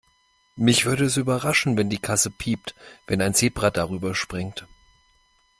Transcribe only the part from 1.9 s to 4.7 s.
die Kasse piept, wenn ein Zebra darüberspringt.